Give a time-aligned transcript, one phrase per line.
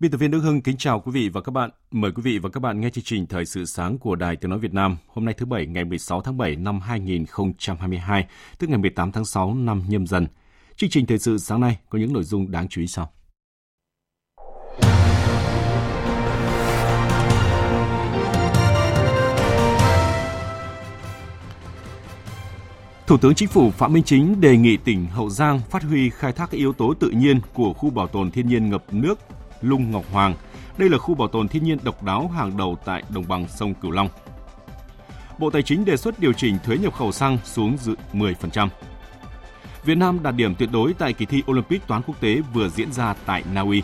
[0.00, 1.70] Biên tập viên Đức Hưng kính chào quý vị và các bạn.
[1.90, 4.50] Mời quý vị và các bạn nghe chương trình Thời sự sáng của Đài Tiếng
[4.50, 8.26] Nói Việt Nam hôm nay thứ Bảy ngày 16 tháng 7 năm 2022,
[8.58, 10.26] tức ngày 18 tháng 6 năm nhâm dần.
[10.76, 13.12] Chương trình Thời sự sáng nay có những nội dung đáng chú ý sau.
[23.06, 26.32] Thủ tướng Chính phủ Phạm Minh Chính đề nghị tỉnh Hậu Giang phát huy khai
[26.32, 29.18] thác các yếu tố tự nhiên của khu bảo tồn thiên nhiên ngập nước
[29.60, 30.34] Lung Ngọc Hoàng.
[30.78, 33.74] Đây là khu bảo tồn thiên nhiên độc đáo hàng đầu tại đồng bằng sông
[33.74, 34.08] Cửu Long.
[35.38, 38.68] Bộ Tài chính đề xuất điều chỉnh thuế nhập khẩu xăng xuống dự 10%.
[39.84, 42.92] Việt Nam đạt điểm tuyệt đối tại kỳ thi Olympic toán quốc tế vừa diễn
[42.92, 43.82] ra tại Na Uy.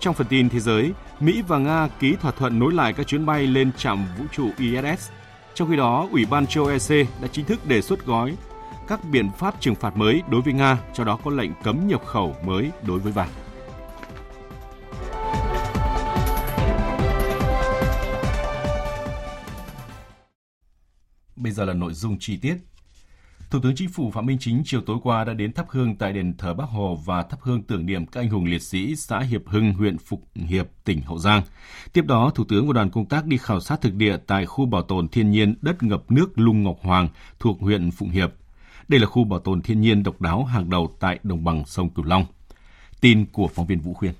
[0.00, 3.26] Trong phần tin thế giới, Mỹ và Nga ký thỏa thuận nối lại các chuyến
[3.26, 5.10] bay lên trạm vũ trụ ISS.
[5.54, 8.36] Trong khi đó, Ủy ban châu EC đã chính thức đề xuất gói
[8.88, 12.02] các biện pháp trừng phạt mới đối với Nga, cho đó có lệnh cấm nhập
[12.06, 13.28] khẩu mới đối với vàng.
[21.48, 22.56] Bây giờ là nội dung chi tiết.
[23.50, 26.12] Thủ tướng Chính phủ Phạm Minh Chính chiều tối qua đã đến thắp hương tại
[26.12, 29.20] đền thờ Bắc Hồ và thắp hương tưởng niệm các anh hùng liệt sĩ xã
[29.20, 31.42] Hiệp Hưng, huyện Phục Hiệp, tỉnh Hậu Giang.
[31.92, 34.66] Tiếp đó, Thủ tướng và đoàn công tác đi khảo sát thực địa tại khu
[34.66, 37.08] bảo tồn thiên nhiên đất ngập nước Lung Ngọc Hoàng
[37.38, 38.32] thuộc huyện Phụng Hiệp.
[38.88, 41.90] Đây là khu bảo tồn thiên nhiên độc đáo hàng đầu tại đồng bằng sông
[41.90, 42.24] Cửu Long.
[43.00, 44.12] Tin của phóng viên Vũ Khuyên.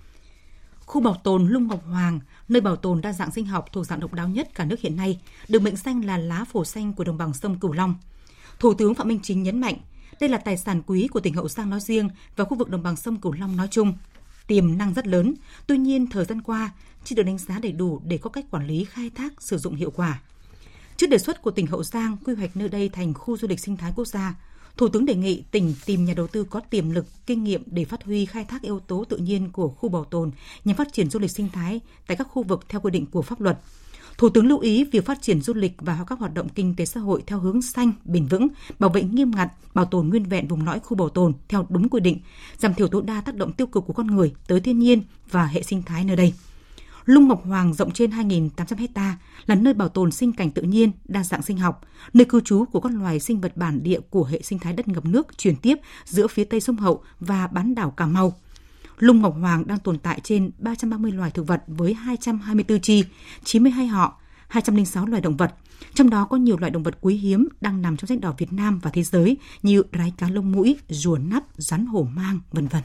[0.89, 4.01] Khu bảo tồn Lung Ngọc Hoàng, nơi bảo tồn đa dạng sinh học thuộc dạng
[4.01, 7.05] độc đáo nhất cả nước hiện nay, được mệnh danh là lá phổi xanh của
[7.05, 7.95] đồng bằng sông Cửu Long.
[8.59, 9.75] Thủ tướng Phạm Minh Chính nhấn mạnh,
[10.21, 12.83] đây là tài sản quý của tỉnh Hậu Giang nói riêng và khu vực đồng
[12.83, 13.95] bằng sông Cửu Long nói chung.
[14.47, 15.35] Tiềm năng rất lớn,
[15.67, 16.71] tuy nhiên thời gian qua
[17.05, 19.75] chưa được đánh giá đầy đủ để có cách quản lý khai thác sử dụng
[19.75, 20.21] hiệu quả.
[20.97, 23.61] Trước đề xuất của tỉnh Hậu Giang quy hoạch nơi đây thành khu du lịch
[23.61, 24.35] sinh thái quốc gia,
[24.79, 27.85] Thủ tướng đề nghị tỉnh tìm nhà đầu tư có tiềm lực, kinh nghiệm để
[27.85, 30.31] phát huy khai thác yếu tố tự nhiên của khu bảo tồn
[30.65, 33.23] nhằm phát triển du lịch sinh thái tại các khu vực theo quy định của
[33.23, 33.59] pháp luật.
[34.19, 36.85] Thủ tướng lưu ý việc phát triển du lịch và các hoạt động kinh tế
[36.85, 40.49] xã hội theo hướng xanh, bền vững, bảo vệ nghiêm ngặt, bảo tồn nguyên vẹn
[40.49, 42.21] vùng lõi khu bảo tồn theo đúng quy định,
[42.59, 45.47] giảm thiểu tối đa tác động tiêu cực của con người tới thiên nhiên và
[45.47, 46.33] hệ sinh thái nơi đây.
[47.09, 50.93] Lung Ngọc Hoàng rộng trên 2.800 hecta là nơi bảo tồn sinh cảnh tự nhiên,
[51.05, 51.81] đa dạng sinh học,
[52.13, 54.89] nơi cư trú của các loài sinh vật bản địa của hệ sinh thái đất
[54.89, 58.33] ngập nước truyền tiếp giữa phía tây sông Hậu và bán đảo Cà Mau.
[58.99, 63.05] Lung Ngọc Hoàng đang tồn tại trên 330 loài thực vật với 224 chi,
[63.45, 65.55] 92 họ, 206 loài động vật.
[65.95, 68.53] Trong đó có nhiều loại động vật quý hiếm đang nằm trong sách đỏ Việt
[68.53, 72.67] Nam và thế giới như rái cá lông mũi, rùa nắp, rắn hổ mang, vân
[72.69, 72.83] vân.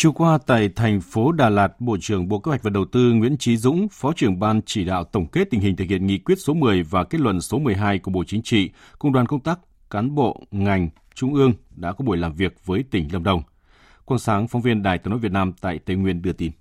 [0.00, 3.12] Chiều qua tại thành phố Đà Lạt, Bộ trưởng Bộ Kế hoạch và Đầu tư
[3.12, 6.18] Nguyễn Chí Dũng, Phó trưởng Ban chỉ đạo tổng kết tình hình thực hiện nghị
[6.18, 9.40] quyết số 10 và kết luận số 12 của Bộ Chính trị cùng đoàn công
[9.40, 9.58] tác
[9.90, 13.42] cán bộ ngành trung ương đã có buổi làm việc với tỉnh Lâm Đồng.
[14.04, 16.52] Quang Sáng, phóng viên Đài Tiếng nói Việt Nam tại Tây Nguyên đưa tin.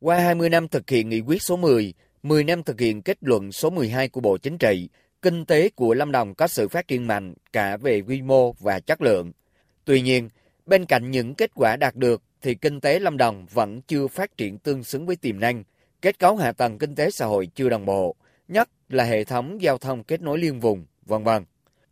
[0.00, 3.52] Qua 20 năm thực hiện nghị quyết số 10, 10 năm thực hiện kết luận
[3.52, 4.88] số 12 của Bộ Chính trị,
[5.22, 8.80] kinh tế của Lâm Đồng có sự phát triển mạnh cả về quy mô và
[8.80, 9.32] chất lượng.
[9.84, 10.28] Tuy nhiên,
[10.66, 14.36] bên cạnh những kết quả đạt được thì kinh tế Lâm Đồng vẫn chưa phát
[14.36, 15.64] triển tương xứng với tiềm năng,
[16.02, 18.14] kết cấu hạ tầng kinh tế xã hội chưa đồng bộ,
[18.48, 21.44] nhất là hệ thống giao thông kết nối liên vùng, vân vân.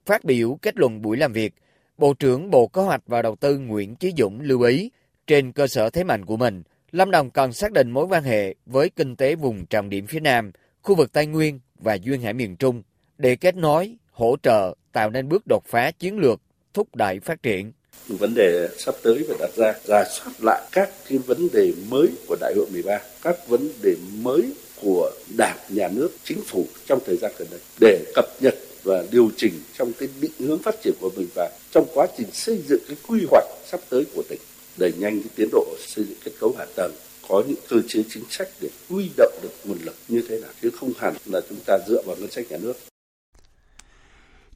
[0.06, 1.55] Phát biểu kết luận buổi làm việc,
[1.99, 4.91] Bộ trưởng Bộ Kế hoạch và Đầu tư Nguyễn Chí Dũng lưu ý,
[5.26, 6.62] trên cơ sở thế mạnh của mình,
[6.93, 10.20] Lâm Đồng cần xác định mối quan hệ với kinh tế vùng trọng điểm phía
[10.20, 10.52] Nam,
[10.82, 12.82] khu vực Tây Nguyên và Duyên Hải miền Trung
[13.19, 16.41] để kết nối, hỗ trợ, tạo nên bước đột phá chiến lược,
[16.75, 17.73] thúc đẩy phát triển
[18.19, 22.09] vấn đề sắp tới phải đặt ra ra soát lại các cái vấn đề mới
[22.27, 24.43] của đại hội 13 các vấn đề mới
[24.83, 29.05] của đảng, nhà nước, chính phủ trong thời gian gần đây để cập nhật và
[29.11, 32.62] điều chỉnh trong cái định hướng phát triển của mình và trong quá trình xây
[32.69, 34.41] dựng cái quy hoạch sắp tới của tỉnh
[34.77, 36.93] đẩy nhanh cái tiến độ xây dựng kết cấu hạ tầng,
[37.29, 40.50] có những cơ chế chính sách để huy động được nguồn lực như thế nào,
[40.62, 42.92] chứ không hẳn là chúng ta dựa vào ngân sách nhà nước.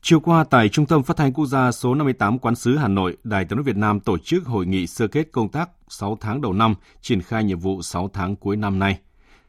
[0.08, 3.16] Chiều qua tại Trung tâm Phát thanh Quốc gia số 58 Quán sứ Hà Nội,
[3.24, 6.40] Đài Tiếng nói Việt Nam tổ chức hội nghị sơ kết công tác 6 tháng
[6.40, 8.98] đầu năm, triển khai nhiệm vụ 6 tháng cuối năm nay.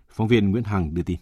[0.10, 1.18] Phóng viên Nguyễn Hằng đưa tin.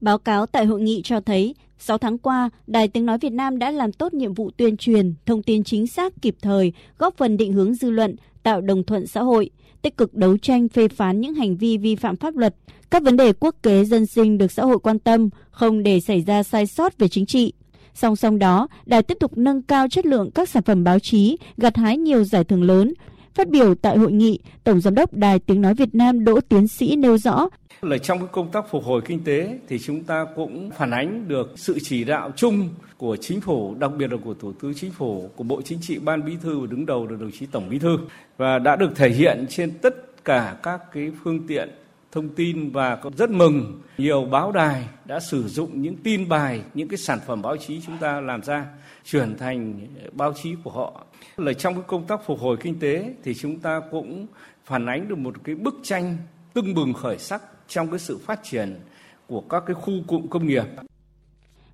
[0.00, 3.58] Báo cáo tại hội nghị cho thấy, 6 tháng qua, Đài Tiếng Nói Việt Nam
[3.58, 7.36] đã làm tốt nhiệm vụ tuyên truyền, thông tin chính xác kịp thời, góp phần
[7.36, 9.50] định hướng dư luận, tạo đồng thuận xã hội,
[9.82, 12.54] tích cực đấu tranh phê phán những hành vi vi phạm pháp luật,
[12.90, 16.20] các vấn đề quốc kế dân sinh được xã hội quan tâm, không để xảy
[16.20, 17.52] ra sai sót về chính trị.
[17.94, 21.36] Song song đó, đài tiếp tục nâng cao chất lượng các sản phẩm báo chí,
[21.56, 22.94] gặt hái nhiều giải thưởng lớn.
[23.34, 26.68] Phát biểu tại hội nghị, Tổng Giám đốc Đài Tiếng Nói Việt Nam Đỗ Tiến
[26.68, 27.48] Sĩ nêu rõ,
[27.82, 31.28] là trong cái công tác phục hồi kinh tế thì chúng ta cũng phản ánh
[31.28, 34.90] được sự chỉ đạo chung của chính phủ, đặc biệt là của Thủ tướng Chính
[34.90, 37.68] phủ, của Bộ Chính trị, Ban Bí thư và đứng đầu là đồng chí Tổng
[37.70, 37.98] Bí thư
[38.36, 41.68] và đã được thể hiện trên tất cả các cái phương tiện
[42.12, 46.88] thông tin và rất mừng nhiều báo đài đã sử dụng những tin bài, những
[46.88, 48.66] cái sản phẩm báo chí chúng ta làm ra
[49.04, 51.04] chuyển thành báo chí của họ.
[51.36, 54.26] Là trong cái công tác phục hồi kinh tế thì chúng ta cũng
[54.64, 56.16] phản ánh được một cái bức tranh
[56.54, 58.80] tưng bừng khởi sắc trong cái sự phát triển
[59.26, 60.64] của các cái khu cụm công nghiệp.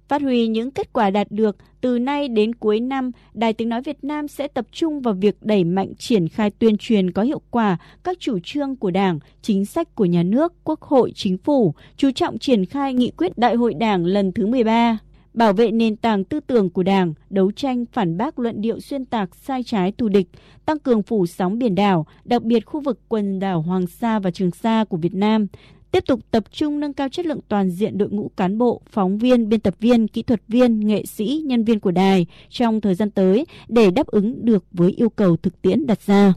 [0.08, 3.82] Phát huy những kết quả đạt được, từ nay đến cuối năm, Đài Tiếng Nói
[3.82, 7.41] Việt Nam sẽ tập trung vào việc đẩy mạnh triển khai tuyên truyền có hiệu
[7.50, 11.75] quả các chủ trương của Đảng, chính sách của nhà nước, Quốc hội, Chính phủ,
[11.97, 14.99] chú trọng triển khai nghị quyết Đại hội Đảng lần thứ 13
[15.37, 19.05] bảo vệ nền tảng tư tưởng của Đảng, đấu tranh phản bác luận điệu xuyên
[19.05, 20.26] tạc sai trái thù địch,
[20.67, 24.31] tăng cường phủ sóng biển đảo, đặc biệt khu vực quần đảo Hoàng Sa và
[24.31, 25.47] Trường Sa của Việt Nam,
[25.96, 29.19] tiếp tục tập trung nâng cao chất lượng toàn diện đội ngũ cán bộ, phóng
[29.19, 32.94] viên, biên tập viên, kỹ thuật viên, nghệ sĩ, nhân viên của đài trong thời
[32.94, 36.32] gian tới để đáp ứng được với yêu cầu thực tiễn đặt ra.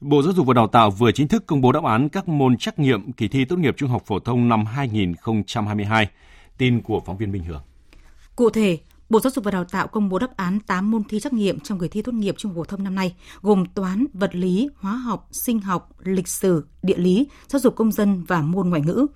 [0.00, 2.56] Bộ Giáo dục và Đào tạo vừa chính thức công bố đáp án các môn
[2.56, 6.08] trắc nghiệm kỳ thi tốt nghiệp trung học phổ thông năm 2022.
[6.58, 7.62] Tin của phóng viên Minh Hường.
[8.36, 11.20] Cụ thể, Bộ Giáo dục và Đào tạo công bố đáp án 8 môn thi
[11.20, 14.06] trắc nghiệm trong kỳ thi tốt nghiệp trung học phổ thông năm nay, gồm toán,
[14.12, 18.42] vật lý, hóa học, sinh học, lịch sử, địa lý, giáo dục công dân và
[18.42, 19.06] môn ngoại ngữ.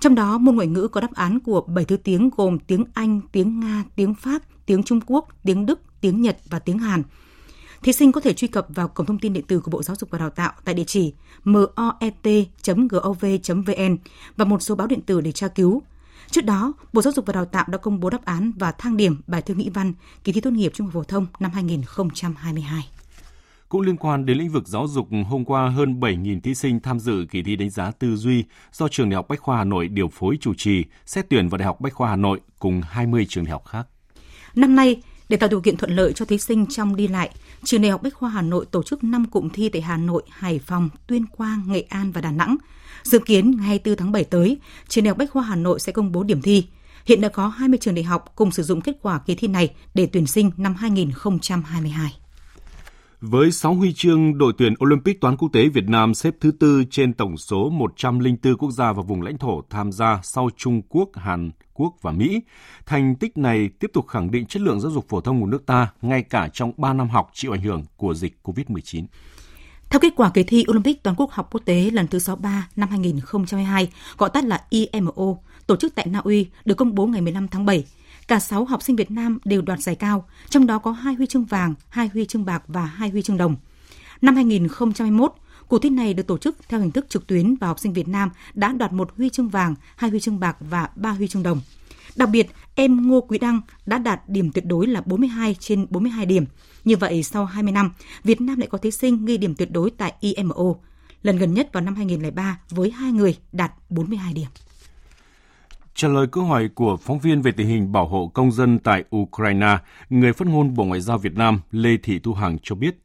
[0.00, 3.20] Trong đó, môn ngoại ngữ có đáp án của 7 thứ tiếng gồm tiếng Anh,
[3.32, 7.02] tiếng Nga, tiếng Pháp, tiếng Trung Quốc, tiếng Đức, tiếng Nhật và tiếng Hàn.
[7.82, 9.96] Thí sinh có thể truy cập vào cổng thông tin điện tử của Bộ Giáo
[9.96, 11.14] dục và Đào tạo tại địa chỉ
[11.44, 11.96] moet.gov.vn
[14.36, 15.82] và một số báo điện tử để tra cứu.
[16.30, 18.96] Trước đó, Bộ Giáo dục và Đào tạo đã công bố đáp án và thang
[18.96, 19.92] điểm bài thi ngữ văn
[20.24, 22.88] kỳ thi tốt nghiệp trung học phổ thông năm 2022.
[23.68, 27.00] Cũng liên quan đến lĩnh vực giáo dục, hôm qua hơn 7.000 thí sinh tham
[27.00, 29.88] dự kỳ thi đánh giá tư duy do Trường Đại học Bách khoa Hà Nội
[29.88, 33.26] điều phối chủ trì, xét tuyển vào Đại học Bách khoa Hà Nội cùng 20
[33.28, 33.86] trường đại học khác.
[34.54, 37.30] Năm nay, để tạo điều kiện thuận lợi cho thí sinh trong đi lại,
[37.64, 40.22] Trường Đại học Bách khoa Hà Nội tổ chức 5 cụm thi tại Hà Nội,
[40.30, 42.56] Hải Phòng, Tuyên Quang, Nghệ An và Đà Nẵng.
[43.02, 45.92] Dự kiến ngày 4 tháng 7 tới, Trường Đại học Bách khoa Hà Nội sẽ
[45.92, 46.66] công bố điểm thi.
[47.06, 49.74] Hiện đã có 20 trường đại học cùng sử dụng kết quả kỳ thi này
[49.94, 52.12] để tuyển sinh năm 2022.
[53.20, 56.84] Với 6 huy chương, đội tuyển Olympic toán quốc tế Việt Nam xếp thứ tư
[56.90, 61.08] trên tổng số 104 quốc gia và vùng lãnh thổ tham gia sau Trung Quốc,
[61.14, 62.40] Hàn Quốc và Mỹ.
[62.86, 65.66] Thành tích này tiếp tục khẳng định chất lượng giáo dục phổ thông của nước
[65.66, 69.04] ta ngay cả trong 3 năm học chịu ảnh hưởng của dịch COVID-19.
[69.90, 72.88] Theo kết quả kỳ thi Olympic toàn quốc học quốc tế lần thứ 63 năm
[72.88, 75.36] 2022, gọi tắt là IMO,
[75.66, 77.84] tổ chức tại Na Uy, được công bố ngày 15 tháng 7,
[78.28, 81.26] cả 6 học sinh Việt Nam đều đoạt giải cao, trong đó có 2 huy
[81.26, 83.56] chương vàng, 2 huy chương bạc và 2 huy chương đồng.
[84.22, 85.34] Năm 2021,
[85.68, 88.08] cuộc thi này được tổ chức theo hình thức trực tuyến và học sinh Việt
[88.08, 91.42] Nam đã đoạt một huy chương vàng, hai huy chương bạc và ba huy chương
[91.42, 91.60] đồng.
[92.16, 96.26] Đặc biệt, em Ngô Quý Đăng đã đạt điểm tuyệt đối là 42 trên 42
[96.26, 96.44] điểm.
[96.84, 97.90] Như vậy, sau 20 năm,
[98.24, 100.74] Việt Nam lại có thí sinh ghi điểm tuyệt đối tại IMO,
[101.22, 104.48] lần gần nhất vào năm 2003 với hai người đạt 42 điểm.
[105.94, 109.04] Trả lời câu hỏi của phóng viên về tình hình bảo hộ công dân tại
[109.16, 109.78] Ukraine,
[110.10, 113.03] người phát ngôn Bộ Ngoại giao Việt Nam Lê Thị Thu Hằng cho biết.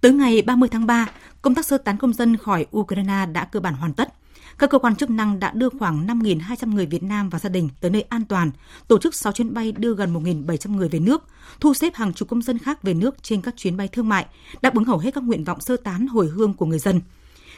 [0.00, 1.06] Tới ngày 30 tháng 3,
[1.42, 4.14] công tác sơ tán công dân khỏi Ukraine đã cơ bản hoàn tất.
[4.58, 7.68] Các cơ quan chức năng đã đưa khoảng 5.200 người Việt Nam và gia đình
[7.80, 8.50] tới nơi an toàn,
[8.88, 11.24] tổ chức 6 chuyến bay đưa gần 1.700 người về nước,
[11.60, 14.26] thu xếp hàng chục công dân khác về nước trên các chuyến bay thương mại,
[14.62, 17.00] đáp ứng hầu hết các nguyện vọng sơ tán hồi hương của người dân.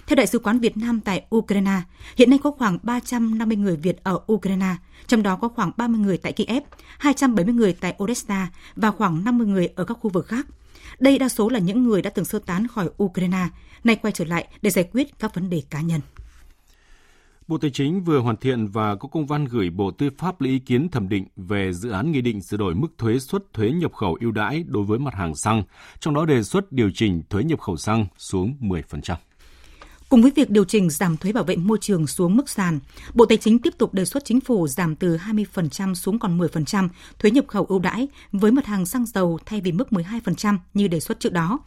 [0.06, 1.82] Theo Đại sứ quán Việt Nam tại Ukraine,
[2.16, 6.18] hiện nay có khoảng 350 người Việt ở Ukraine, trong đó có khoảng 30 người
[6.18, 6.62] tại Kiev,
[6.98, 10.46] 270 người tại Odessa và khoảng 50 người ở các khu vực khác.
[10.98, 13.48] Đây đa số là những người đã từng sơ tán khỏi Ukraine,
[13.84, 16.00] nay quay trở lại để giải quyết các vấn đề cá nhân.
[17.48, 20.52] Bộ Tài chính vừa hoàn thiện và có công văn gửi Bộ Tư pháp lấy
[20.52, 23.70] ý kiến thẩm định về dự án nghị định sửa đổi mức thuế suất thuế
[23.70, 25.62] nhập khẩu ưu đãi đối với mặt hàng xăng,
[26.00, 29.16] trong đó đề xuất điều chỉnh thuế nhập khẩu xăng xuống 10%.
[30.10, 32.78] Cùng với việc điều chỉnh giảm thuế bảo vệ môi trường xuống mức sàn,
[33.14, 36.88] Bộ Tài chính tiếp tục đề xuất chính phủ giảm từ 20% xuống còn 10%
[37.18, 40.88] thuế nhập khẩu ưu đãi với mặt hàng xăng dầu thay vì mức 12% như
[40.88, 41.58] đề xuất trước đó.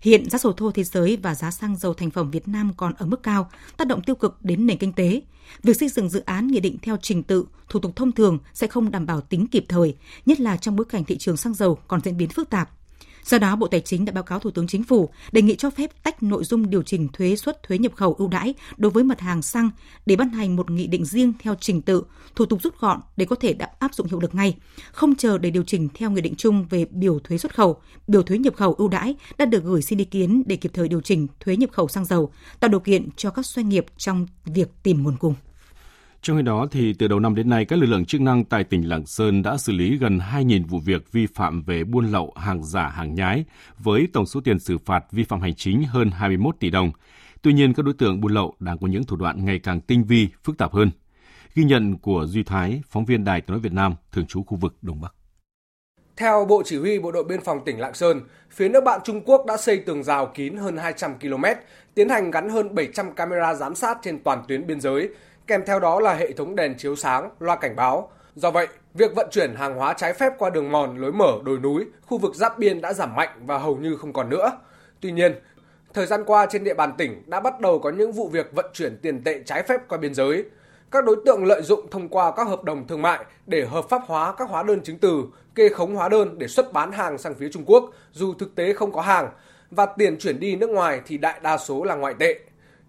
[0.00, 2.92] Hiện giá dầu thô thế giới và giá xăng dầu thành phẩm Việt Nam còn
[2.98, 5.22] ở mức cao, tác động tiêu cực đến nền kinh tế.
[5.62, 8.66] Việc xây dựng dự án nghị định theo trình tự, thủ tục thông thường sẽ
[8.66, 11.78] không đảm bảo tính kịp thời, nhất là trong bối cảnh thị trường xăng dầu
[11.88, 12.70] còn diễn biến phức tạp.
[13.28, 15.70] Do đó, Bộ Tài chính đã báo cáo Thủ tướng Chính phủ đề nghị cho
[15.70, 19.04] phép tách nội dung điều chỉnh thuế suất thuế nhập khẩu ưu đãi đối với
[19.04, 19.70] mặt hàng xăng
[20.06, 22.04] để ban hành một nghị định riêng theo trình tự,
[22.36, 24.56] thủ tục rút gọn để có thể đáp áp dụng hiệu lực ngay,
[24.92, 28.22] không chờ để điều chỉnh theo nghị định chung về biểu thuế xuất khẩu, biểu
[28.22, 31.00] thuế nhập khẩu ưu đãi đã được gửi xin ý kiến để kịp thời điều
[31.00, 34.68] chỉnh thuế nhập khẩu xăng dầu, tạo điều kiện cho các doanh nghiệp trong việc
[34.82, 35.34] tìm nguồn cung.
[36.22, 38.64] Trong khi đó, thì từ đầu năm đến nay, các lực lượng chức năng tại
[38.64, 42.32] tỉnh Lạng Sơn đã xử lý gần 2.000 vụ việc vi phạm về buôn lậu,
[42.36, 43.44] hàng giả, hàng nhái,
[43.78, 46.90] với tổng số tiền xử phạt vi phạm hành chính hơn 21 tỷ đồng.
[47.42, 50.04] Tuy nhiên, các đối tượng buôn lậu đang có những thủ đoạn ngày càng tinh
[50.04, 50.90] vi, phức tạp hơn.
[51.54, 54.56] Ghi nhận của Duy Thái, phóng viên Đài tiếng nói Việt Nam, thường trú khu
[54.56, 55.14] vực Đông Bắc.
[56.16, 58.20] Theo Bộ Chỉ huy Bộ đội Biên phòng tỉnh Lạng Sơn,
[58.50, 61.44] phía nước bạn Trung Quốc đã xây tường rào kín hơn 200 km,
[61.94, 65.08] tiến hành gắn hơn 700 camera giám sát trên toàn tuyến biên giới,
[65.48, 68.10] kèm theo đó là hệ thống đèn chiếu sáng, loa cảnh báo.
[68.34, 71.58] Do vậy, việc vận chuyển hàng hóa trái phép qua đường mòn, lối mở, đồi
[71.58, 74.50] núi, khu vực giáp biên đã giảm mạnh và hầu như không còn nữa.
[75.00, 75.34] Tuy nhiên,
[75.94, 78.66] thời gian qua trên địa bàn tỉnh đã bắt đầu có những vụ việc vận
[78.72, 80.44] chuyển tiền tệ trái phép qua biên giới.
[80.90, 84.02] Các đối tượng lợi dụng thông qua các hợp đồng thương mại để hợp pháp
[84.06, 85.24] hóa các hóa đơn chứng từ,
[85.54, 88.72] kê khống hóa đơn để xuất bán hàng sang phía Trung Quốc dù thực tế
[88.72, 89.28] không có hàng
[89.70, 92.40] và tiền chuyển đi nước ngoài thì đại đa số là ngoại tệ.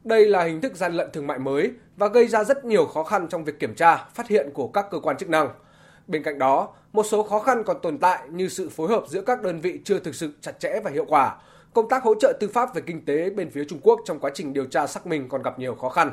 [0.04, 3.04] Đây là hình thức gian lận thương mại mới và gây ra rất nhiều khó
[3.04, 5.50] khăn trong việc kiểm tra, phát hiện của các cơ quan chức năng.
[6.08, 9.22] Bên cạnh đó, một số khó khăn còn tồn tại như sự phối hợp giữa
[9.22, 11.36] các đơn vị chưa thực sự chặt chẽ và hiệu quả.
[11.74, 14.32] Công tác hỗ trợ tư pháp về kinh tế bên phía Trung Quốc trong quá
[14.34, 16.12] trình điều tra xác minh còn gặp nhiều khó khăn.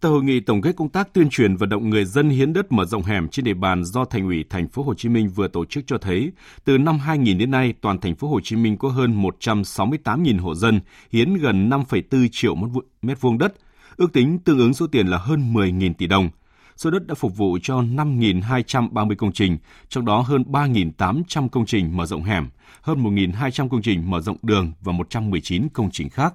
[0.00, 2.72] Tại hội nghị tổng kết công tác tuyên truyền vận động người dân hiến đất
[2.72, 5.48] mở rộng hẻm trên địa bàn do Thành ủy Thành phố Hồ Chí Minh vừa
[5.48, 6.32] tổ chức cho thấy,
[6.64, 10.54] từ năm 2000 đến nay, toàn thành phố Hồ Chí Minh có hơn 168.000 hộ
[10.54, 10.80] dân
[11.12, 12.54] hiến gần 5,4 triệu
[13.02, 13.54] mét vuông đất,
[13.96, 16.30] ước tính tương ứng số tiền là hơn 10.000 tỷ đồng.
[16.76, 21.96] Số đất đã phục vụ cho 5.230 công trình, trong đó hơn 3.800 công trình
[21.96, 22.48] mở rộng hẻm,
[22.82, 26.34] hơn 1.200 công trình mở rộng đường và 119 công trình khác.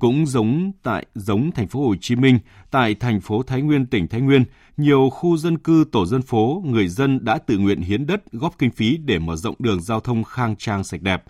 [0.00, 2.38] Cũng giống tại giống thành phố Hồ Chí Minh,
[2.70, 4.44] tại thành phố Thái Nguyên, tỉnh Thái Nguyên,
[4.76, 8.58] nhiều khu dân cư tổ dân phố, người dân đã tự nguyện hiến đất góp
[8.58, 11.24] kinh phí để mở rộng đường giao thông khang trang sạch đẹp.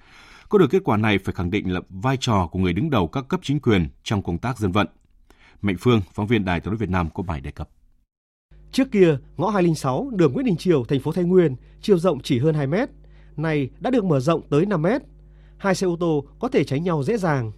[0.49, 3.09] Có được kết quả này phải khẳng định là vai trò của người đứng đầu
[3.09, 4.87] các cấp chính quyền trong công tác dân vận.
[5.63, 7.69] Mạnh Phương, phóng viên Đài Tiếng nói Việt Nam có bài đề cập.
[8.73, 12.39] Trước kia, ngõ 206 đường Nguyễn Đình Triều, thành phố Thái Nguyên, chiều rộng chỉ
[12.39, 12.89] hơn 2 mét,
[13.37, 15.03] nay đã được mở rộng tới 5 mét.
[15.59, 17.53] Hai xe ô tô có thể tránh nhau dễ dàng.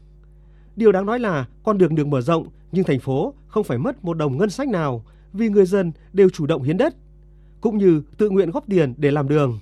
[0.77, 4.05] Điều đáng nói là con đường được mở rộng nhưng thành phố không phải mất
[4.05, 6.95] một đồng ngân sách nào vì người dân đều chủ động hiến đất,
[7.61, 9.59] cũng như tự nguyện góp tiền để làm đường.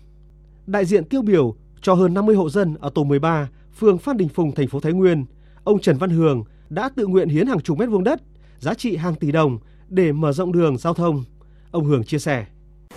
[0.66, 3.48] Đại diện tiêu biểu cho hơn 50 hộ dân ở tổ 13,
[3.78, 5.24] phường Phan Đình Phùng, thành phố Thái Nguyên,
[5.64, 8.22] ông Trần Văn Hường đã tự nguyện hiến hàng chục mét vuông đất,
[8.58, 11.24] giá trị hàng tỷ đồng để mở rộng đường giao thông.
[11.70, 12.46] Ông Hường chia sẻ.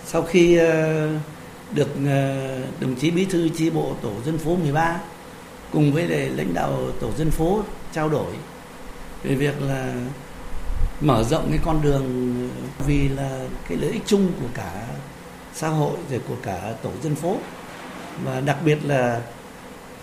[0.05, 1.09] Sau khi ờ,
[1.75, 5.01] được ờ, đồng chí bí thư chi bộ tổ dân phố 13
[5.71, 8.33] cùng với lãnh đạo tổ dân phố trao đổi
[9.23, 9.93] về việc là
[11.01, 12.49] mở rộng cái con đường,
[12.87, 14.87] vì là cái lợi ích chung của cả
[15.53, 17.37] xã hội rồi của cả tổ dân phố.
[18.23, 19.21] Và đặc biệt là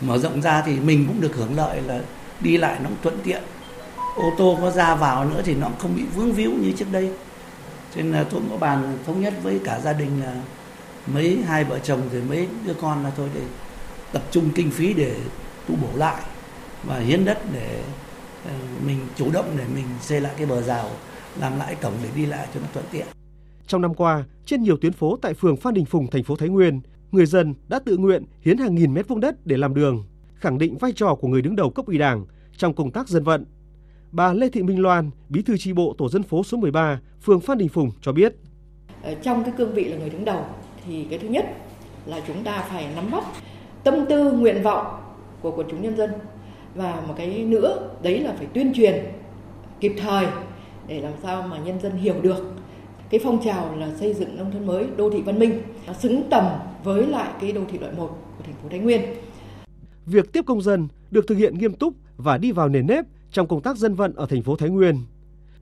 [0.01, 2.01] mở rộng ra thì mình cũng được hưởng lợi là
[2.41, 3.43] đi lại nó cũng thuận tiện.
[4.17, 6.93] Ô tô có ra vào nữa thì nó cũng không bị vướng víu như trước
[6.93, 7.11] đây.
[7.95, 10.35] Cho nên là tôi có bàn thống nhất với cả gia đình là
[11.07, 13.41] mấy hai vợ chồng rồi mấy đứa con là thôi để
[14.13, 15.15] tập trung kinh phí để
[15.69, 16.23] tu bổ lại
[16.85, 17.83] và hiến đất để
[18.45, 18.53] ờ,
[18.87, 20.91] mình chủ động để mình xây lại cái bờ rào
[21.41, 23.07] làm lại cổng để đi lại cho nó thuận tiện.
[23.67, 26.49] Trong năm qua, trên nhiều tuyến phố tại phường Phan Đình Phùng, thành phố Thái
[26.49, 26.81] Nguyên,
[27.13, 30.59] người dân đã tự nguyện hiến hàng nghìn mét vuông đất để làm đường, khẳng
[30.59, 33.45] định vai trò của người đứng đầu cấp ủy Đảng trong công tác dân vận.
[34.13, 37.41] Bà Lê Thị Minh Loan, Bí thư tri bộ tổ dân phố số 13, phường
[37.41, 38.35] Phan Đình Phùng cho biết.
[39.03, 40.45] Ở trong cái cương vị là người đứng đầu
[40.87, 41.47] thì cái thứ nhất
[42.07, 43.25] là chúng ta phải nắm bắt
[43.85, 44.87] tâm tư nguyện vọng
[45.41, 46.11] của quần chúng nhân dân
[46.75, 49.05] và một cái nữa đấy là phải tuyên truyền
[49.81, 50.27] kịp thời
[50.87, 52.53] để làm sao mà nhân dân hiểu được
[53.11, 56.23] cái phong trào là xây dựng nông thôn mới đô thị văn minh nó xứng
[56.31, 56.45] tầm
[56.85, 58.07] với lại cái đô thị loại 1
[58.39, 59.01] của thành phố Thái Nguyên.
[60.07, 63.49] Việc tiếp công dân được thực hiện nghiêm túc và đi vào nền nếp trong
[63.49, 64.97] công tác dân vận ở thành phố Thái Nguyên.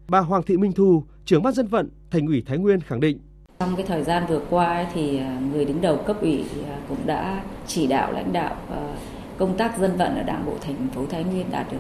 [0.09, 3.19] Bà Hoàng Thị Minh Thu, trưởng ban dân vận Thành ủy Thái Nguyên khẳng định
[3.59, 7.07] trong cái thời gian vừa qua thì à, người đứng đầu cấp ủy à, cũng
[7.07, 8.97] đã chỉ đạo lãnh đạo à,
[9.39, 11.79] công tác dân vận ở Đảng bộ thành phố Thái Nguyên đạt được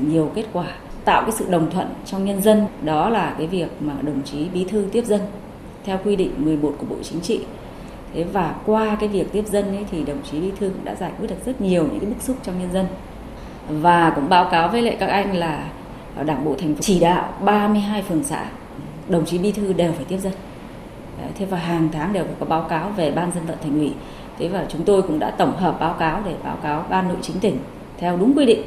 [0.00, 0.66] nhiều kết quả,
[1.04, 2.66] tạo cái sự đồng thuận trong nhân dân.
[2.82, 5.20] Đó là cái việc mà đồng chí bí thư tiếp dân
[5.84, 7.40] theo quy định 11 của Bộ Chính trị.
[8.14, 10.94] Thế và qua cái việc tiếp dân ấy thì đồng chí bí thư cũng đã
[10.94, 12.86] giải quyết được rất nhiều những cái bức xúc trong nhân dân.
[13.68, 15.68] Và cũng báo cáo với lại các anh là
[16.24, 18.46] Đảng bộ thành phố chỉ đạo 32 phường xã
[19.08, 20.32] đồng chí bí thư đều phải tiếp dân.
[21.38, 23.92] Thế và hàng tháng đều phải có báo cáo về ban dân vận thành ủy.
[24.38, 27.16] Thế và chúng tôi cũng đã tổng hợp báo cáo để báo cáo ban nội
[27.22, 27.58] chính tỉnh
[27.98, 28.60] theo đúng quy định.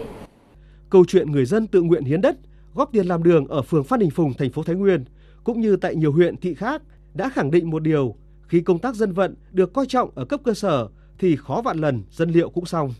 [0.89, 2.35] Câu chuyện người dân tự nguyện hiến đất,
[2.73, 5.05] góp tiền làm đường ở phường Phan Đình Phùng, thành phố Thái Nguyên
[5.43, 6.81] cũng như tại nhiều huyện thị khác
[7.13, 8.15] đã khẳng định một điều,
[8.47, 11.77] khi công tác dân vận được coi trọng ở cấp cơ sở thì khó vạn
[11.77, 12.93] lần dân liệu cũng xong.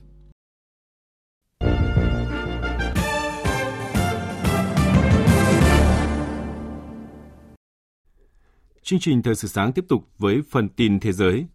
[8.84, 11.46] Chương trình Thời sự sáng tiếp tục với phần tin thế giới.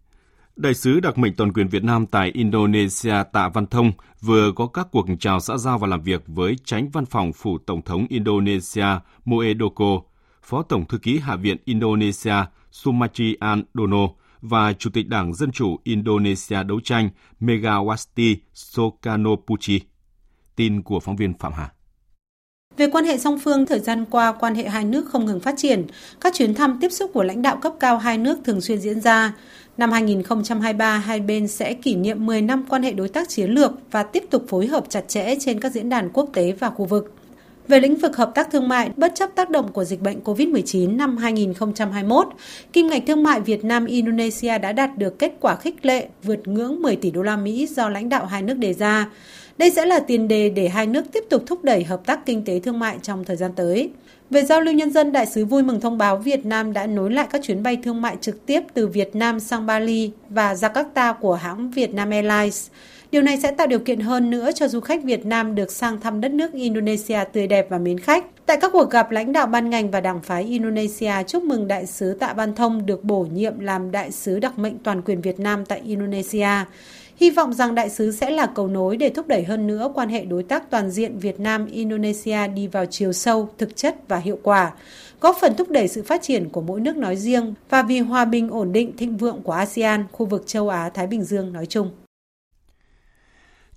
[0.55, 4.67] Đại sứ đặc mệnh toàn quyền Việt Nam tại Indonesia Tạ Văn Thông vừa có
[4.67, 8.05] các cuộc chào xã giao và làm việc với tránh văn phòng phủ Tổng thống
[8.09, 8.85] Indonesia
[9.25, 10.01] Moedoko,
[10.43, 12.35] Phó Tổng Thư ký Hạ viện Indonesia
[12.71, 14.07] Sumatri An Dono
[14.41, 17.09] và Chủ tịch Đảng Dân Chủ Indonesia đấu tranh
[17.39, 19.81] Megawati Soekarnopuchi.
[20.55, 21.71] Tin của phóng viên Phạm Hà.
[22.77, 25.53] Về quan hệ song phương, thời gian qua quan hệ hai nước không ngừng phát
[25.57, 25.87] triển,
[26.21, 29.01] các chuyến thăm tiếp xúc của lãnh đạo cấp cao hai nước thường xuyên diễn
[29.01, 29.33] ra.
[29.77, 33.71] Năm 2023, hai bên sẽ kỷ niệm 10 năm quan hệ đối tác chiến lược
[33.91, 36.85] và tiếp tục phối hợp chặt chẽ trên các diễn đàn quốc tế và khu
[36.85, 37.13] vực.
[37.67, 40.95] Về lĩnh vực hợp tác thương mại, bất chấp tác động của dịch bệnh COVID-19
[40.95, 42.27] năm 2021,
[42.73, 46.47] kim ngạch thương mại Việt Nam Indonesia đã đạt được kết quả khích lệ vượt
[46.47, 49.09] ngưỡng 10 tỷ đô la Mỹ do lãnh đạo hai nước đề ra.
[49.57, 52.45] Đây sẽ là tiền đề để hai nước tiếp tục thúc đẩy hợp tác kinh
[52.45, 53.89] tế thương mại trong thời gian tới.
[54.29, 57.11] Về giao lưu nhân dân, đại sứ vui mừng thông báo Việt Nam đã nối
[57.11, 61.13] lại các chuyến bay thương mại trực tiếp từ Việt Nam sang Bali và Jakarta
[61.13, 62.67] của hãng Vietnam Airlines.
[63.11, 66.01] Điều này sẽ tạo điều kiện hơn nữa cho du khách Việt Nam được sang
[66.01, 68.25] thăm đất nước Indonesia tươi đẹp và mến khách.
[68.45, 71.85] Tại các cuộc gặp, lãnh đạo ban ngành và đảng phái Indonesia chúc mừng đại
[71.85, 75.39] sứ Tạ Văn Thông được bổ nhiệm làm đại sứ đặc mệnh toàn quyền Việt
[75.39, 76.49] Nam tại Indonesia.
[77.15, 80.09] Hy vọng rằng đại sứ sẽ là cầu nối để thúc đẩy hơn nữa quan
[80.09, 84.39] hệ đối tác toàn diện Việt Nam-Indonesia đi vào chiều sâu, thực chất và hiệu
[84.43, 84.73] quả,
[85.21, 88.25] góp phần thúc đẩy sự phát triển của mỗi nước nói riêng và vì hòa
[88.25, 91.89] bình ổn định thịnh vượng của ASEAN, khu vực châu Á-Thái Bình Dương nói chung.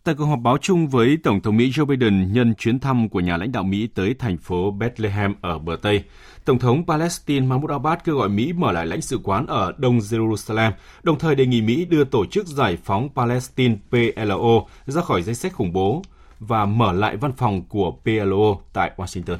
[0.09, 3.21] Tại cuộc họp báo chung với Tổng thống Mỹ Joe Biden nhân chuyến thăm của
[3.21, 6.05] nhà lãnh đạo Mỹ tới thành phố Bethlehem ở bờ Tây,
[6.45, 9.99] Tổng thống Palestine Mahmoud Abbas kêu gọi Mỹ mở lại lãnh sự quán ở Đông
[9.99, 15.23] Jerusalem, đồng thời đề nghị Mỹ đưa Tổ chức Giải phóng Palestine PLO ra khỏi
[15.23, 16.03] danh sách khủng bố
[16.41, 19.37] và mở lại văn phòng của PLO tại Washington.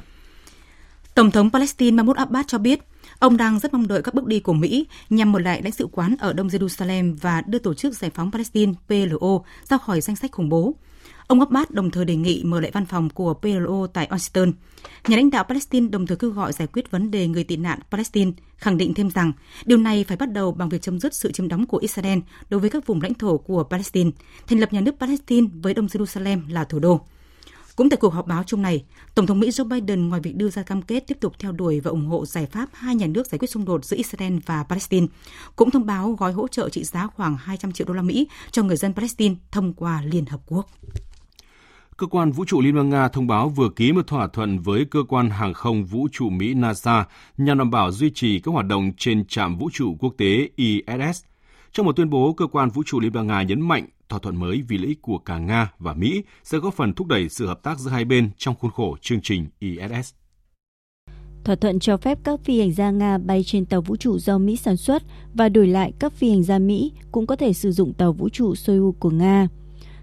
[1.15, 2.88] Tổng thống Palestine Mahmoud Abbas cho biết,
[3.19, 5.87] ông đang rất mong đợi các bước đi của Mỹ nhằm mở lại lãnh sự
[5.91, 10.15] quán ở Đông Jerusalem và đưa Tổ chức Giải phóng Palestine PLO ra khỏi danh
[10.15, 10.75] sách khủng bố.
[11.27, 14.51] Ông Abbas đồng thời đề nghị mở lại văn phòng của PLO tại Washington.
[15.07, 17.79] Nhà lãnh đạo Palestine đồng thời kêu gọi giải quyết vấn đề người tị nạn
[17.91, 19.31] Palestine, khẳng định thêm rằng
[19.65, 22.59] điều này phải bắt đầu bằng việc chấm dứt sự chiếm đóng của Israel đối
[22.59, 24.11] với các vùng lãnh thổ của Palestine,
[24.47, 27.01] thành lập nhà nước Palestine với Đông Jerusalem là thủ đô.
[27.79, 28.83] Cũng tại cuộc họp báo chung này,
[29.15, 31.79] Tổng thống Mỹ Joe Biden ngoài việc đưa ra cam kết tiếp tục theo đuổi
[31.79, 34.63] và ủng hộ giải pháp hai nhà nước giải quyết xung đột giữa Israel và
[34.63, 35.07] Palestine,
[35.55, 38.63] cũng thông báo gói hỗ trợ trị giá khoảng 200 triệu đô la Mỹ cho
[38.63, 40.69] người dân Palestine thông qua Liên Hợp Quốc.
[41.97, 44.85] Cơ quan vũ trụ Liên bang Nga thông báo vừa ký một thỏa thuận với
[44.91, 47.05] cơ quan hàng không vũ trụ Mỹ NASA
[47.37, 51.23] nhằm đảm bảo duy trì các hoạt động trên trạm vũ trụ quốc tế ISS.
[51.71, 54.39] Trong một tuyên bố, cơ quan vũ trụ Liên bang Nga nhấn mạnh thỏa thuận
[54.39, 57.47] mới vì lợi ích của cả Nga và Mỹ sẽ góp phần thúc đẩy sự
[57.47, 60.13] hợp tác giữa hai bên trong khuôn khổ chương trình ISS.
[61.43, 64.37] Thỏa thuận cho phép các phi hành gia Nga bay trên tàu vũ trụ do
[64.37, 65.03] Mỹ sản xuất
[65.33, 68.29] và đổi lại các phi hành gia Mỹ cũng có thể sử dụng tàu vũ
[68.29, 69.47] trụ Soyuz của Nga.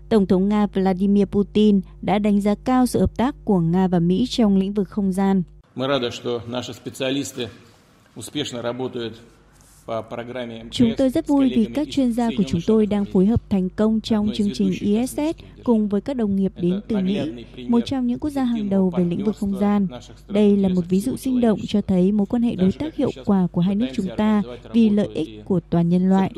[0.08, 3.98] Tổng thống Nga Vladimir Putin đã đánh giá cao sự hợp tác của Nga và
[3.98, 5.42] Mỹ trong lĩnh vực không gian.
[10.70, 13.68] Chúng tôi rất vui vì các chuyên gia của chúng tôi đang phối hợp thành
[13.68, 15.20] công trong chương trình ISS
[15.64, 17.18] cùng với các đồng nghiệp đến từ Mỹ,
[17.68, 19.86] một trong những quốc gia hàng đầu về lĩnh vực không gian.
[20.28, 23.10] Đây là một ví dụ sinh động cho thấy mối quan hệ đối tác hiệu
[23.24, 26.32] quả của hai nước chúng ta vì lợi ích của toàn nhân loại.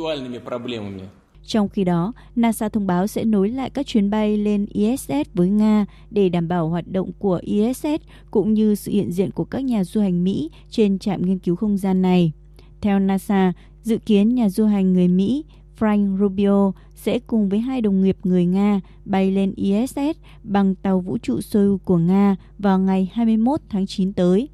[1.46, 5.48] Trong khi đó, NASA thông báo sẽ nối lại các chuyến bay lên ISS với
[5.48, 7.86] Nga để đảm bảo hoạt động của ISS
[8.30, 11.56] cũng như sự hiện diện của các nhà du hành Mỹ trên trạm nghiên cứu
[11.56, 12.32] không gian này.
[12.80, 15.44] Theo NASA, dự kiến nhà du hành người Mỹ
[15.78, 21.00] Frank Rubio sẽ cùng với hai đồng nghiệp người Nga bay lên ISS bằng tàu
[21.00, 24.48] vũ trụ Soyuz của Nga vào ngày 21 tháng 9 tới.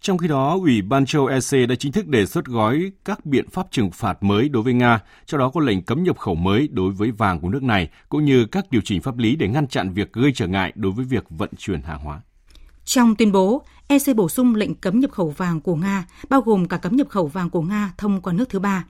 [0.00, 3.48] Trong khi đó, Ủy ban châu EC đã chính thức đề xuất gói các biện
[3.50, 6.68] pháp trừng phạt mới đối với Nga, trong đó có lệnh cấm nhập khẩu mới
[6.72, 9.66] đối với vàng của nước này, cũng như các điều chỉnh pháp lý để ngăn
[9.66, 12.20] chặn việc gây trở ngại đối với việc vận chuyển hàng hóa.
[12.88, 16.68] Trong tuyên bố, EC bổ sung lệnh cấm nhập khẩu vàng của Nga, bao gồm
[16.68, 18.84] cả cấm nhập khẩu vàng của Nga thông qua nước thứ ba.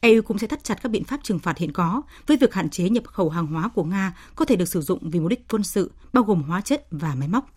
[0.00, 2.70] EU cũng sẽ thắt chặt các biện pháp trừng phạt hiện có với việc hạn
[2.70, 5.48] chế nhập khẩu hàng hóa của Nga có thể được sử dụng vì mục đích
[5.48, 7.50] quân sự, bao gồm hóa chất và máy móc.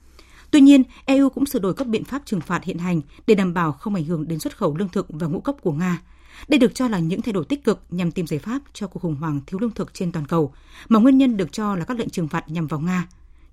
[0.51, 3.53] Tuy nhiên, EU cũng sửa đổi các biện pháp trừng phạt hiện hành để đảm
[3.53, 6.01] bảo không ảnh hưởng đến xuất khẩu lương thực và ngũ cốc của Nga.
[6.47, 8.99] Đây được cho là những thay đổi tích cực nhằm tìm giải pháp cho cuộc
[8.99, 10.53] khủng hoảng thiếu lương thực trên toàn cầu,
[10.89, 13.07] mà nguyên nhân được cho là các lệnh trừng phạt nhằm vào Nga.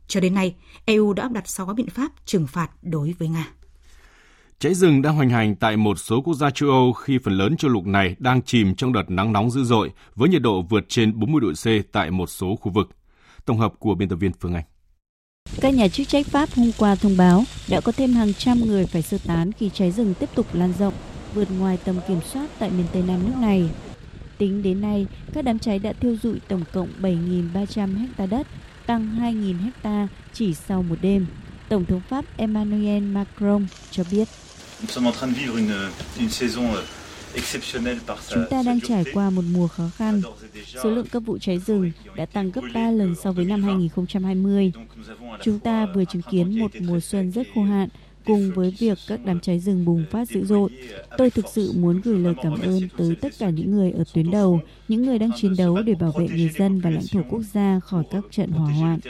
[0.08, 3.48] Cho đến nay, EU đã áp đặt 6 biện pháp trừng phạt đối với Nga.
[4.58, 7.56] Cháy rừng đang hoành hành tại một số quốc gia châu Âu khi phần lớn
[7.56, 10.84] châu lục này đang chìm trong đợt nắng nóng dữ dội với nhiệt độ vượt
[10.88, 12.88] trên 40 độ C tại một số khu vực.
[13.44, 14.64] Tổng hợp của biên tập viên Phương Anh.
[15.60, 18.86] Các nhà chức trách Pháp hôm qua thông báo đã có thêm hàng trăm người
[18.86, 20.94] phải sơ tán khi cháy rừng tiếp tục lan rộng,
[21.34, 23.70] vượt ngoài tầm kiểm soát tại miền Tây Nam nước này.
[24.38, 28.46] Tính đến nay, các đám cháy đã thiêu dụi tổng cộng 7.300 ha đất,
[28.88, 31.26] tăng 2.000 ha chỉ sau một đêm.
[31.68, 34.28] Tổng thống Pháp Emmanuel Macron cho biết.
[38.28, 40.22] Chúng ta đang trải qua một mùa khó khăn.
[40.82, 44.72] Số lượng các vụ cháy rừng đã tăng gấp 3 lần so với năm 2020.
[45.42, 47.88] Chúng ta vừa chứng kiến một mùa xuân rất khô hạn
[48.28, 50.70] cùng với việc các đám cháy rừng bùng phát dữ dội.
[51.18, 54.30] Tôi thực sự muốn gửi lời cảm ơn tới tất cả những người ở tuyến
[54.30, 57.42] đầu, những người đang chiến đấu để bảo vệ người dân và lãnh thổ quốc
[57.42, 59.00] gia khỏi các trận hỏa hoạn.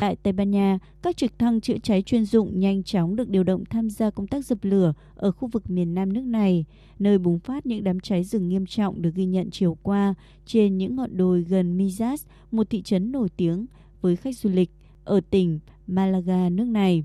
[0.00, 3.44] Tại Tây Ban Nha, các trực thăng chữa cháy chuyên dụng nhanh chóng được điều
[3.44, 6.64] động tham gia công tác dập lửa ở khu vực miền Nam nước này,
[6.98, 10.14] nơi bùng phát những đám cháy rừng nghiêm trọng được ghi nhận chiều qua
[10.46, 12.16] trên những ngọn đồi gần Mijas,
[12.50, 13.66] một thị trấn nổi tiếng
[14.00, 14.70] với khách du lịch
[15.04, 15.58] ở tỉnh
[15.94, 17.04] Malaga nước này.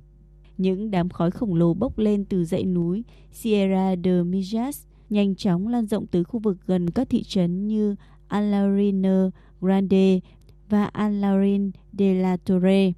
[0.58, 5.68] Những đám khói khổng lồ bốc lên từ dãy núi Sierra de Mijas, nhanh chóng
[5.68, 7.96] lan rộng tới khu vực gần các thị trấn như
[8.28, 9.30] Alarino
[9.62, 10.20] Grande
[10.70, 12.92] và Alarin de la Torre.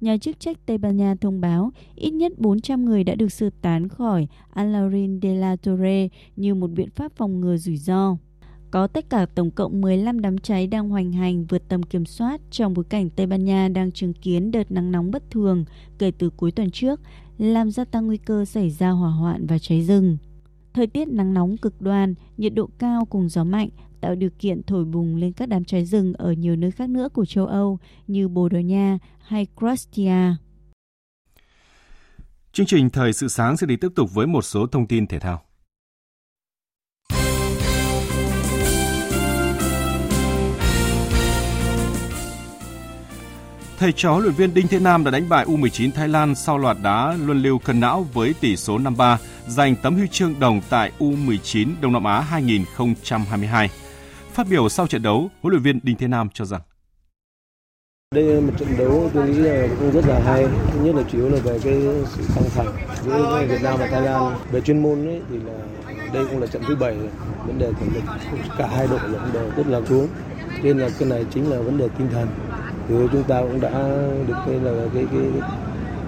[0.00, 3.50] Nhà chức trách Tây Ban Nha thông báo ít nhất 400 người đã được sơ
[3.62, 8.16] tán khỏi Alarin de la Torre như một biện pháp phòng ngừa rủi ro.
[8.70, 12.40] Có tất cả tổng cộng 15 đám cháy đang hoành hành vượt tầm kiểm soát
[12.50, 15.64] trong bối cảnh Tây Ban Nha đang chứng kiến đợt nắng nóng bất thường
[15.98, 17.00] kể từ cuối tuần trước,
[17.38, 20.18] làm gia tăng nguy cơ xảy ra hỏa hoạn và cháy rừng.
[20.74, 23.68] Thời tiết nắng nóng cực đoan, nhiệt độ cao cùng gió mạnh
[24.00, 27.08] tạo điều kiện thổi bùng lên các đám cháy rừng ở nhiều nơi khác nữa
[27.12, 30.34] của châu Âu như Bồ Đào Nha hay Croatia.
[32.52, 35.18] Chương trình Thời sự sáng sẽ đi tiếp tục với một số thông tin thể
[35.18, 35.47] thao.
[43.78, 46.76] Thầy trò luyện viên Đinh Thế Nam đã đánh bại U19 Thái Lan sau loạt
[46.82, 49.16] đá luân lưu cân não với tỷ số 5-3,
[49.48, 53.70] giành tấm huy chương đồng tại U19 Đông Nam Á 2022.
[54.32, 56.60] Phát biểu sau trận đấu, huấn luyện viên Đinh Thế Nam cho rằng
[58.14, 60.46] đây là một trận đấu tôi nghĩ là cũng rất là hay.
[60.72, 61.74] Thứ nhất là chủ yếu là về cái
[62.16, 64.38] sự căng thẳng giữa Việt Nam và Thái Lan.
[64.52, 65.52] Về chuyên môn ấy, thì là
[66.12, 66.96] đây cũng là trận thứ bảy
[67.46, 68.02] vấn đề thể lực
[68.58, 70.08] cả hai đội là cũng đều rất là xuống.
[70.62, 72.28] Nên là cái này chính là vấn đề tinh thần.
[72.88, 73.70] Thì chúng ta cũng đã
[74.28, 75.50] được cái là cái cái, cái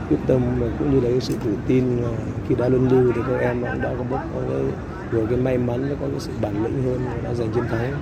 [0.09, 2.03] quyết tâm và cũng như là cái sự tự tin
[2.49, 4.62] khi đã luân lưu thì các em cũng đã có bất có cái
[5.11, 8.01] vừa cái may mắn có cái sự bản lĩnh hơn đã giành chiến thắng.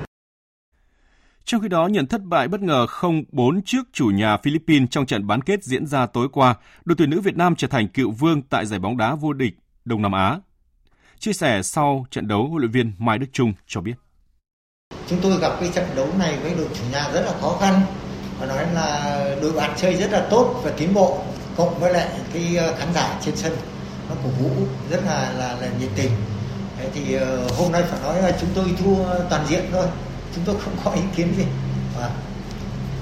[1.44, 5.26] Trong khi đó, nhận thất bại bất ngờ 0-4 trước chủ nhà Philippines trong trận
[5.26, 8.42] bán kết diễn ra tối qua, đội tuyển nữ Việt Nam trở thành cựu vương
[8.42, 10.38] tại giải bóng đá vô địch Đông Nam Á.
[11.18, 13.94] Chia sẻ sau trận đấu, huấn luyện viên Mai Đức Trung cho biết.
[15.06, 17.82] Chúng tôi gặp cái trận đấu này với đội chủ nhà rất là khó khăn
[18.38, 21.18] và nói là đội bạn chơi rất là tốt và tiến bộ
[21.56, 23.56] cộng với lại cái ờ, khán giả trên sân.
[24.08, 24.50] Nó cổ vũ
[24.90, 26.10] rất là là, là nhiệt tình.
[26.78, 29.86] Thế thì ờ, hôm nay phải nói là chúng tôi thua toàn diện thôi.
[30.34, 31.44] Chúng tôi không có ý kiến gì.
[31.98, 32.10] Và,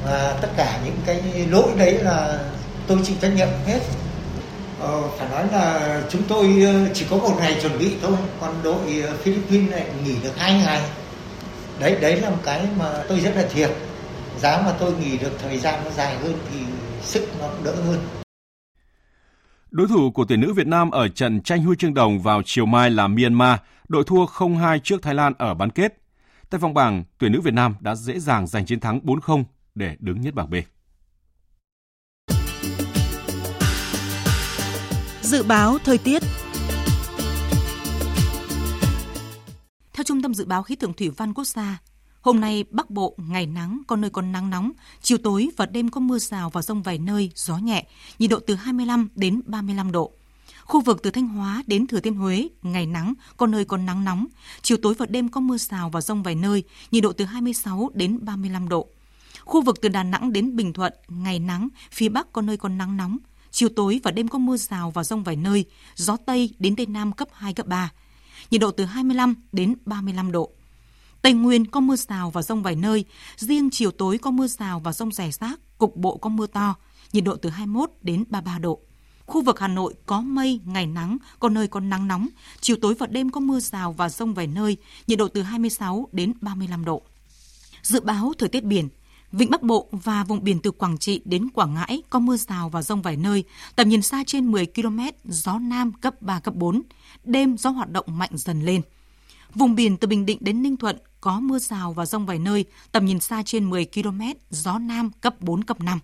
[0.04, 2.38] và tất cả những cái lỗi đấy là
[2.86, 3.80] tôi chịu trách nhiệm hết.
[4.80, 8.16] Ờ, phải nói là chúng tôi ờ, chỉ có một ngày chuẩn bị thôi.
[8.40, 10.80] Còn đội Philippines lại nghỉ được hai ngày.
[11.78, 13.70] Đấy đấy là một cái mà tôi rất là thiệt
[14.38, 16.58] giá mà tôi nghỉ được thời gian nó dài hơn thì
[17.02, 17.98] sức nó cũng đỡ hơn
[19.70, 22.66] Đối thủ của tuyển nữ Việt Nam ở trận tranh huy chương đồng vào chiều
[22.66, 26.02] mai là Myanmar, đội thua 0-2 trước Thái Lan ở bán kết.
[26.50, 29.44] Tại vòng bảng, tuyển nữ Việt Nam đã dễ dàng giành chiến thắng 4-0
[29.74, 30.54] để đứng nhất bảng B.
[35.20, 36.22] Dự báo thời tiết
[39.92, 41.78] Theo Trung tâm Dự báo Khí tượng Thủy văn Quốc gia,
[42.26, 45.88] Hôm nay Bắc Bộ ngày nắng, có nơi còn nắng nóng, chiều tối và đêm
[45.88, 47.86] có mưa rào và rông vài nơi, gió nhẹ,
[48.18, 50.12] nhiệt độ từ 25 đến 35 độ.
[50.64, 54.04] Khu vực từ Thanh Hóa đến Thừa Thiên Huế, ngày nắng, có nơi còn nắng
[54.04, 54.26] nóng,
[54.62, 57.90] chiều tối và đêm có mưa rào và rông vài nơi, nhiệt độ từ 26
[57.94, 58.86] đến 35 độ.
[59.44, 62.78] Khu vực từ Đà Nẵng đến Bình Thuận, ngày nắng, phía Bắc có nơi còn
[62.78, 63.18] nắng nóng,
[63.50, 66.86] chiều tối và đêm có mưa rào và rông vài nơi, gió Tây đến Tây
[66.86, 67.92] Nam cấp 2, cấp 3.
[68.50, 70.55] Nhiệt độ từ 25 đến 35 độ.
[71.26, 73.04] Tây Nguyên có mưa rào và rông vài nơi,
[73.36, 76.74] riêng chiều tối có mưa rào và rông rải rác, cục bộ có mưa to,
[77.12, 78.80] nhiệt độ từ 21 đến 33 độ.
[79.26, 82.28] Khu vực Hà Nội có mây, ngày nắng, có nơi có nắng nóng,
[82.60, 86.08] chiều tối và đêm có mưa rào và rông vài nơi, nhiệt độ từ 26
[86.12, 87.02] đến 35 độ.
[87.82, 88.88] Dự báo thời tiết biển,
[89.32, 92.68] Vịnh Bắc Bộ và vùng biển từ Quảng Trị đến Quảng Ngãi có mưa rào
[92.68, 93.44] và rông vài nơi,
[93.76, 96.82] tầm nhìn xa trên 10 km, gió Nam cấp 3, cấp 4.
[97.24, 98.82] Đêm gió hoạt động mạnh dần lên.
[99.56, 102.64] Vùng biển từ Bình Định đến Ninh Thuận có mưa rào và rông vài nơi,
[102.92, 105.98] tầm nhìn xa trên 10 km, gió Nam cấp 4, cấp 5.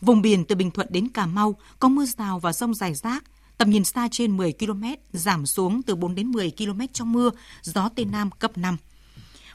[0.00, 3.24] Vùng biển từ Bình Thuận đến Cà Mau có mưa rào và rông rải rác,
[3.58, 7.30] tầm nhìn xa trên 10 km, giảm xuống từ 4 đến 10 km trong mưa,
[7.62, 8.76] gió Tây Nam cấp 5.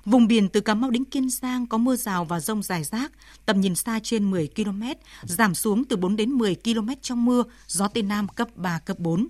[0.05, 3.11] Vùng biển từ Cà Mau đến Kiên Giang có mưa rào và rông rải rác,
[3.45, 4.83] tầm nhìn xa trên 10 km,
[5.23, 8.99] giảm xuống từ 4 đến 10 km trong mưa, gió Tây Nam cấp 3, cấp
[8.99, 9.27] 4.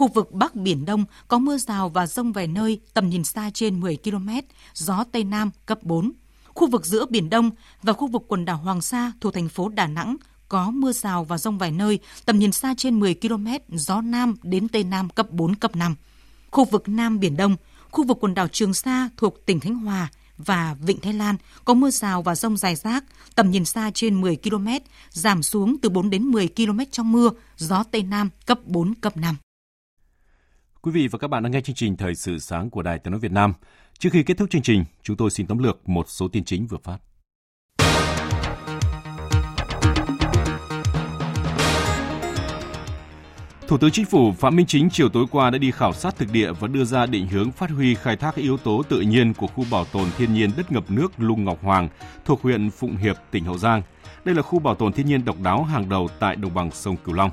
[0.00, 3.50] Khu vực Bắc Biển Đông có mưa rào và rông vài nơi, tầm nhìn xa
[3.54, 4.28] trên 10 km,
[4.74, 6.12] gió Tây Nam cấp 4.
[6.46, 7.50] Khu vực giữa Biển Đông
[7.82, 10.16] và khu vực quần đảo Hoàng Sa thuộc thành phố Đà Nẵng
[10.48, 14.36] có mưa rào và rông vài nơi, tầm nhìn xa trên 10 km, gió Nam
[14.42, 15.94] đến Tây Nam cấp 4, cấp 5.
[16.50, 17.56] Khu vực Nam Biển Đông,
[17.90, 20.08] khu vực quần đảo Trường Sa thuộc tỉnh Khánh Hòa
[20.38, 24.20] và Vịnh Thái Lan có mưa rào và rông dài rác, tầm nhìn xa trên
[24.20, 24.68] 10 km,
[25.10, 29.16] giảm xuống từ 4 đến 10 km trong mưa, gió Tây Nam cấp 4, cấp
[29.16, 29.36] 5.
[30.82, 33.10] Quý vị và các bạn đang nghe chương trình Thời sự sáng của Đài Tiếng
[33.10, 33.52] nói Việt Nam.
[33.98, 36.66] Trước khi kết thúc chương trình, chúng tôi xin tóm lược một số tin chính
[36.66, 36.98] vừa phát.
[43.68, 46.32] Thủ tướng Chính phủ Phạm Minh Chính chiều tối qua đã đi khảo sát thực
[46.32, 49.46] địa và đưa ra định hướng phát huy khai thác yếu tố tự nhiên của
[49.46, 51.88] khu bảo tồn thiên nhiên đất ngập nước Lung Ngọc Hoàng
[52.24, 53.82] thuộc huyện Phụng Hiệp, tỉnh Hậu Giang.
[54.24, 56.96] Đây là khu bảo tồn thiên nhiên độc đáo hàng đầu tại đồng bằng sông
[56.96, 57.30] Cửu Long.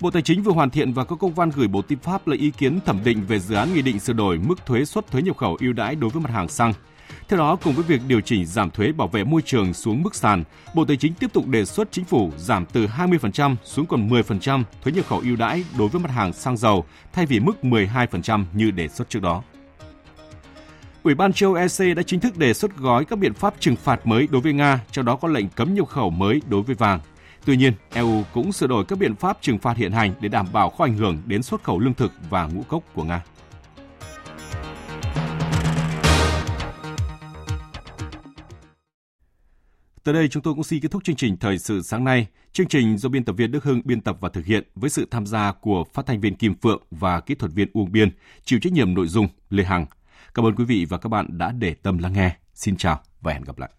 [0.00, 2.38] Bộ Tài chính vừa hoàn thiện và có công văn gửi Bộ Tư pháp lấy
[2.38, 5.22] ý kiến thẩm định về dự án nghị định sửa đổi mức thuế suất thuế
[5.22, 6.72] nhập khẩu ưu đãi đối với mặt hàng xăng.
[7.28, 10.14] Theo đó, cùng với việc điều chỉnh giảm thuế bảo vệ môi trường xuống mức
[10.14, 14.08] sàn, Bộ Tài chính tiếp tục đề xuất chính phủ giảm từ 20% xuống còn
[14.08, 17.56] 10% thuế nhập khẩu ưu đãi đối với mặt hàng xăng dầu thay vì mức
[17.62, 19.42] 12% như đề xuất trước đó.
[21.02, 24.06] Ủy ban châu EC đã chính thức đề xuất gói các biện pháp trừng phạt
[24.06, 27.00] mới đối với Nga, trong đó có lệnh cấm nhập khẩu mới đối với vàng.
[27.44, 30.46] Tuy nhiên, EU cũng sửa đổi các biện pháp trừng phạt hiện hành để đảm
[30.52, 33.22] bảo không ảnh hưởng đến xuất khẩu lương thực và ngũ cốc của Nga.
[40.04, 42.26] Tới đây chúng tôi cũng xin kết thúc chương trình Thời sự sáng nay.
[42.52, 45.08] Chương trình do biên tập viên Đức Hưng biên tập và thực hiện với sự
[45.10, 48.10] tham gia của phát thanh viên Kim Phượng và kỹ thuật viên Uông Biên,
[48.44, 49.86] chịu trách nhiệm nội dung Lê Hằng.
[50.34, 52.36] Cảm ơn quý vị và các bạn đã để tâm lắng nghe.
[52.54, 53.70] Xin chào và hẹn gặp lại.